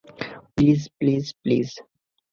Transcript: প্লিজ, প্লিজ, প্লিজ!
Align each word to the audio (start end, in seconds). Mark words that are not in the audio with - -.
প্লিজ, 0.55 0.81
প্লিজ, 0.97 1.25
প্লিজ! 1.43 1.69